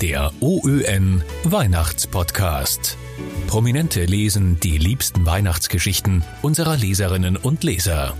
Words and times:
Der 0.00 0.32
OÖN 0.40 1.22
Weihnachtspodcast. 1.44 2.96
Prominente 3.46 4.04
lesen 4.04 4.58
die 4.60 4.78
liebsten 4.78 5.26
Weihnachtsgeschichten 5.26 6.24
unserer 6.42 6.76
Leserinnen 6.76 7.36
und 7.36 7.64
Leser. 7.64 8.14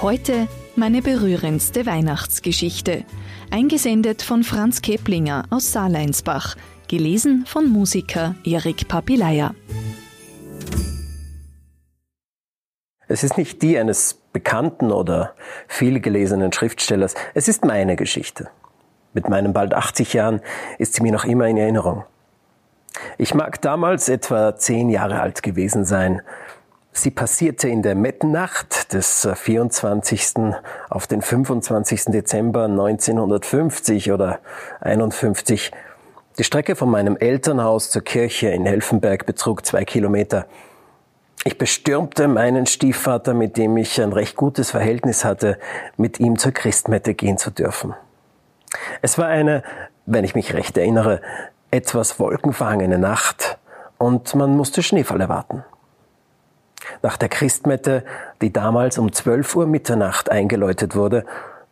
Heute 0.00 0.48
meine 0.74 1.02
berührendste 1.02 1.86
Weihnachtsgeschichte. 1.86 3.04
Eingesendet 3.50 4.22
von 4.22 4.44
Franz 4.44 4.82
Keplinger 4.82 5.44
aus 5.50 5.72
Saarleinsbach. 5.72 6.56
Gelesen 6.88 7.44
von 7.46 7.68
Musiker 7.68 8.34
Erik 8.44 8.88
Papilaya. 8.88 9.54
Es 13.08 13.22
ist 13.22 13.38
nicht 13.38 13.62
die 13.62 13.78
eines 13.78 14.20
bekannten 14.32 14.92
oder 14.92 15.34
vielgelesenen 15.68 16.52
Schriftstellers, 16.52 17.14
es 17.34 17.48
ist 17.48 17.64
meine 17.64 17.96
Geschichte. 17.96 18.50
Mit 19.16 19.30
meinen 19.30 19.54
bald 19.54 19.72
80 19.72 20.12
Jahren 20.12 20.42
ist 20.76 20.92
sie 20.92 21.02
mir 21.02 21.10
noch 21.10 21.24
immer 21.24 21.48
in 21.48 21.56
Erinnerung. 21.56 22.04
Ich 23.16 23.32
mag 23.32 23.62
damals 23.62 24.10
etwa 24.10 24.56
zehn 24.56 24.90
Jahre 24.90 25.22
alt 25.22 25.42
gewesen 25.42 25.86
sein. 25.86 26.20
Sie 26.92 27.10
passierte 27.10 27.66
in 27.66 27.80
der 27.80 27.94
Mettennacht 27.94 28.92
des 28.92 29.26
24. 29.32 30.34
auf 30.90 31.06
den 31.06 31.22
25. 31.22 32.04
Dezember 32.08 32.64
1950 32.64 34.12
oder 34.12 34.40
51. 34.82 35.72
Die 36.36 36.44
Strecke 36.44 36.76
von 36.76 36.90
meinem 36.90 37.16
Elternhaus 37.16 37.88
zur 37.88 38.02
Kirche 38.02 38.48
in 38.48 38.66
Helfenberg 38.66 39.24
betrug 39.24 39.64
zwei 39.64 39.86
Kilometer. 39.86 40.44
Ich 41.44 41.56
bestürmte 41.56 42.28
meinen 42.28 42.66
Stiefvater, 42.66 43.32
mit 43.32 43.56
dem 43.56 43.78
ich 43.78 43.98
ein 43.98 44.12
recht 44.12 44.36
gutes 44.36 44.72
Verhältnis 44.72 45.24
hatte, 45.24 45.56
mit 45.96 46.20
ihm 46.20 46.38
zur 46.38 46.52
Christmette 46.52 47.14
gehen 47.14 47.38
zu 47.38 47.50
dürfen. 47.50 47.94
Es 49.02 49.18
war 49.18 49.26
eine, 49.26 49.62
wenn 50.06 50.24
ich 50.24 50.34
mich 50.34 50.54
recht 50.54 50.76
erinnere, 50.76 51.20
etwas 51.70 52.18
wolkenverhangene 52.18 52.98
Nacht 52.98 53.58
und 53.98 54.34
man 54.34 54.56
musste 54.56 54.82
Schneefall 54.82 55.20
erwarten. 55.20 55.64
Nach 57.02 57.16
der 57.16 57.28
Christmette, 57.28 58.04
die 58.40 58.52
damals 58.52 58.98
um 58.98 59.12
12 59.12 59.56
Uhr 59.56 59.66
Mitternacht 59.66 60.30
eingeläutet 60.30 60.94
wurde, 60.94 61.24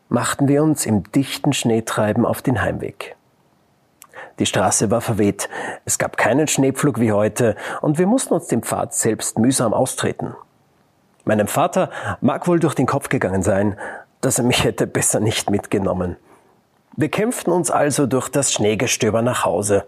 machten 0.09 0.49
wir 0.49 0.63
uns 0.63 0.87
im 0.87 1.11
dichten 1.13 1.53
Schneetreiben 1.53 2.27
auf 2.27 2.43
den 2.43 2.61
Heimweg. 2.61 3.17
Die 4.39 4.47
Straße 4.47 4.91
war 4.91 5.01
verweht, 5.01 5.49
es 5.85 5.99
gab 5.99 6.17
keinen 6.17 6.49
Schneepflug 6.49 6.99
wie 6.99 7.13
heute 7.13 7.57
und 7.83 7.99
wir 7.99 8.07
mussten 8.07 8.35
uns 8.35 8.49
den 8.49 8.63
Pfad 8.63 8.95
selbst 8.95 9.39
mühsam 9.39 9.73
austreten. 9.73 10.35
Meinem 11.25 11.47
Vater 11.47 11.91
mag 12.21 12.47
wohl 12.49 12.59
durch 12.59 12.75
den 12.75 12.87
Kopf 12.87 13.09
gegangen 13.09 13.43
sein, 13.43 13.79
dass 14.21 14.39
er 14.39 14.45
mich 14.45 14.65
hätte 14.65 14.87
besser 14.87 15.21
nicht 15.21 15.51
mitgenommen. 15.51 16.17
Wir 16.97 17.09
kämpften 17.09 17.53
uns 17.53 17.73
also 17.73 18.07
durch 18.07 18.29
das 18.29 18.53
Schneegestöber 18.53 19.21
nach 19.21 19.45
Hause. 19.45 19.85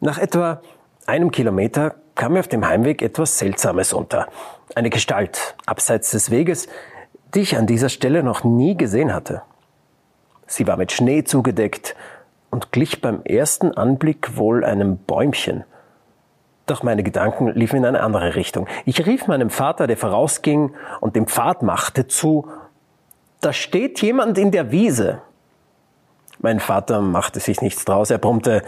Nach 0.00 0.16
etwa 0.16 0.62
einem 1.04 1.30
Kilometer 1.30 1.96
kam 2.14 2.32
mir 2.32 2.40
auf 2.40 2.48
dem 2.48 2.66
Heimweg 2.66 3.02
etwas 3.02 3.38
Seltsames 3.38 3.92
unter. 3.92 4.28
Eine 4.74 4.88
Gestalt 4.88 5.54
abseits 5.66 6.12
des 6.12 6.30
Weges, 6.30 6.66
die 7.34 7.40
ich 7.40 7.58
an 7.58 7.66
dieser 7.66 7.90
Stelle 7.90 8.22
noch 8.22 8.42
nie 8.42 8.74
gesehen 8.74 9.12
hatte. 9.12 9.42
Sie 10.46 10.66
war 10.66 10.78
mit 10.78 10.92
Schnee 10.92 11.24
zugedeckt 11.24 11.94
und 12.50 12.72
glich 12.72 13.02
beim 13.02 13.22
ersten 13.24 13.72
Anblick 13.72 14.38
wohl 14.38 14.64
einem 14.64 14.96
Bäumchen. 14.96 15.64
Doch 16.64 16.82
meine 16.82 17.02
Gedanken 17.02 17.48
liefen 17.48 17.76
in 17.76 17.84
eine 17.84 18.00
andere 18.00 18.34
Richtung. 18.34 18.66
Ich 18.86 19.04
rief 19.04 19.26
meinem 19.26 19.50
Vater, 19.50 19.86
der 19.86 19.98
vorausging 19.98 20.74
und 21.00 21.16
den 21.16 21.26
Pfad 21.26 21.62
machte, 21.62 22.06
zu, 22.06 22.48
da 23.42 23.52
steht 23.52 24.00
jemand 24.00 24.38
in 24.38 24.52
der 24.52 24.70
Wiese. 24.70 25.20
Mein 26.38 26.60
Vater 26.60 27.00
machte 27.00 27.40
sich 27.40 27.60
nichts 27.60 27.84
draus. 27.84 28.10
Er 28.10 28.18
brummte, 28.18 28.62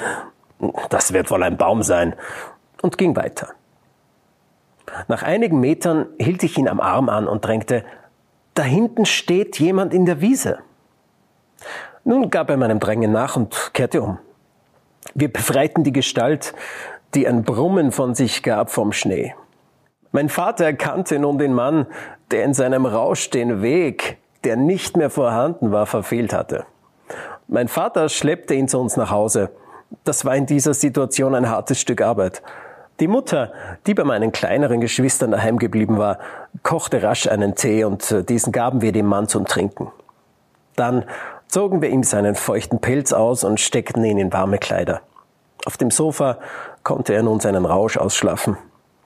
das 0.88 1.12
wird 1.12 1.30
wohl 1.30 1.42
ein 1.42 1.56
Baum 1.56 1.83
sein, 1.83 2.14
und 2.83 2.98
ging 2.98 3.16
weiter. 3.16 3.48
Nach 5.08 5.22
einigen 5.22 5.60
Metern 5.60 6.06
hielt 6.19 6.43
ich 6.43 6.56
ihn 6.59 6.69
am 6.69 6.81
Arm 6.81 7.09
an 7.09 7.28
und 7.28 7.44
drängte, 7.44 7.84
da 8.54 8.62
hinten 8.62 9.04
steht 9.06 9.59
jemand 9.59 9.93
in 9.94 10.06
der 10.06 10.20
Wiese. 10.20 10.59
Nun 12.04 12.31
gab 12.31 12.50
er 12.50 12.56
meinem 12.56 12.81
Drängen 12.81 13.12
nach 13.12 13.37
und 13.37 13.72
kehrte 13.75 14.03
um. 14.03 14.19
Wir 15.14 15.32
befreiten 15.32 15.84
die 15.84 15.93
Gestalt, 15.93 16.54
die 17.14 17.26
ein 17.28 17.43
Brummen 17.43 17.93
von 17.93 18.14
sich 18.14 18.43
gab 18.43 18.70
vom 18.70 18.93
Schnee. 18.93 19.34
Mein 20.12 20.28
Vater 20.28 20.64
erkannte 20.64 21.19
nun 21.19 21.38
den 21.38 21.53
Mann, 21.53 21.87
der 22.31 22.44
in 22.44 22.54
seinem 22.54 22.87
Rausch 22.87 23.31
den 23.31 23.62
Weg, 23.62 24.19
der 24.44 24.56
nicht 24.56 24.97
mehr 24.97 25.10
vorhanden 25.10 25.70
war, 25.70 25.87
verfehlt 25.87 26.32
hatte. 26.32 26.64
Mein 27.50 27.69
Vater 27.69 28.10
schleppte 28.10 28.53
ihn 28.53 28.69
zu 28.69 28.78
uns 28.78 28.98
nach 28.98 29.10
Hause. 29.10 29.48
Das 30.04 30.26
war 30.26 30.36
in 30.36 30.44
dieser 30.44 30.75
Situation 30.75 31.34
ein 31.34 31.48
hartes 31.48 31.81
Stück 31.81 32.03
Arbeit. 32.03 32.42
Die 33.00 33.09
Mutter, 33.09 33.53
die 33.86 33.94
bei 33.94 34.04
meinen 34.04 34.32
kleineren 34.32 34.82
Geschwistern 34.82 35.31
daheim 35.31 35.58
geblieben 35.58 35.97
war, 35.97 36.19
kochte 36.62 37.03
rasch 37.03 37.26
einen 37.26 37.54
Tee 37.54 37.84
und 37.84 38.12
äh, 38.12 38.22
diesen 38.22 38.53
gaben 38.53 38.82
wir 38.82 38.92
dem 38.92 39.06
Mann 39.06 39.28
zum 39.28 39.47
Trinken. 39.47 39.91
Dann 40.76 41.06
zogen 41.47 41.81
wir 41.81 41.88
ihm 41.88 42.03
seinen 42.03 42.34
feuchten 42.34 42.81
Pelz 42.81 43.14
aus 43.14 43.44
und 43.44 43.60
steckten 43.60 44.04
ihn 44.04 44.19
in 44.19 44.31
warme 44.31 44.58
Kleider. 44.58 45.00
Auf 45.64 45.78
dem 45.78 45.91
Sofa 45.91 46.37
konnte 46.82 47.14
er 47.14 47.22
nun 47.22 47.41
seinen 47.41 47.64
Rausch 47.64 47.97
ausschlafen. 47.97 48.58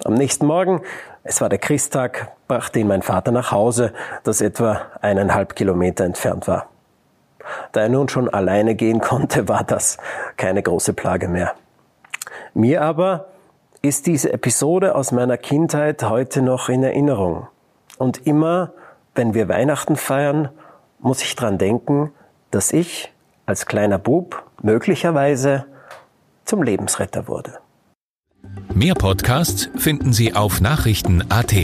Am 0.04 0.14
nächsten 0.14 0.46
Morgen, 0.46 0.82
es 1.22 1.40
war 1.40 1.48
der 1.48 1.58
Christtag, 1.58 2.32
brachte 2.48 2.80
ihn 2.80 2.88
mein 2.88 3.02
Vater 3.02 3.30
nach 3.30 3.52
Hause, 3.52 3.92
das 4.24 4.40
etwa 4.40 4.80
eineinhalb 5.00 5.54
Kilometer 5.54 6.04
entfernt 6.04 6.48
war. 6.48 6.71
Da 7.72 7.82
er 7.82 7.88
nun 7.88 8.08
schon 8.08 8.28
alleine 8.28 8.74
gehen 8.74 9.00
konnte, 9.00 9.48
war 9.48 9.64
das 9.64 9.98
keine 10.36 10.62
große 10.62 10.92
Plage 10.92 11.28
mehr. 11.28 11.54
Mir 12.54 12.82
aber 12.82 13.26
ist 13.82 14.06
diese 14.06 14.32
Episode 14.32 14.94
aus 14.94 15.12
meiner 15.12 15.36
Kindheit 15.36 16.02
heute 16.04 16.42
noch 16.42 16.68
in 16.68 16.82
Erinnerung. 16.82 17.48
Und 17.98 18.26
immer, 18.26 18.72
wenn 19.14 19.34
wir 19.34 19.48
Weihnachten 19.48 19.96
feiern, 19.96 20.48
muss 21.00 21.22
ich 21.22 21.34
dran 21.34 21.58
denken, 21.58 22.12
dass 22.50 22.72
ich 22.72 23.12
als 23.44 23.66
kleiner 23.66 23.98
Bub 23.98 24.44
möglicherweise 24.62 25.66
zum 26.44 26.62
Lebensretter 26.62 27.26
wurde. 27.28 27.58
Mehr 28.74 28.94
Podcasts 28.94 29.68
finden 29.76 30.12
Sie 30.12 30.34
auf 30.34 30.60
Nachrichten.at. 30.60 31.54